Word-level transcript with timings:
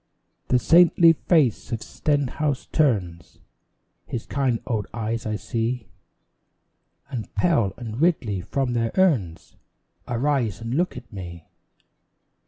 The 0.47 0.57
saintly 0.57 1.13
face 1.13 1.71
of 1.71 1.83
Stenhouse 1.83 2.65
turns 2.65 3.37
His 4.07 4.25
kind 4.25 4.59
old 4.65 4.87
eyes 4.95 5.27
I 5.27 5.35
see; 5.35 5.89
And 7.11 7.31
Pell 7.35 7.73
and 7.77 8.01
Ridley 8.01 8.41
from 8.41 8.73
their 8.73 8.91
urns 8.95 9.57
Arise 10.07 10.59
and 10.59 10.73
look 10.73 10.97
at 10.97 11.13
me. 11.13 11.51